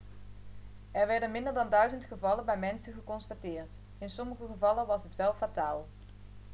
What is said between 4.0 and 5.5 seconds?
sommige gevallen was dit wel